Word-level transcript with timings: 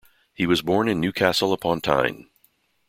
He 0.33 0.47
was 0.47 0.63
born 0.63 0.87
in 0.87 0.99
Newcastle-Upon-Tyne. 0.99 2.25